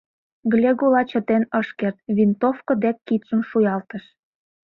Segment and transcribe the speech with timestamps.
[0.51, 4.03] Глегола чытен ыш керт, винтовко дек кидшым шуялтыш.